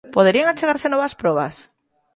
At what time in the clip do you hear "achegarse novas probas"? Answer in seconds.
0.49-1.55